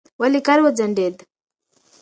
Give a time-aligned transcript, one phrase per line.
[0.21, 1.15] ولې کار وځنډېد؟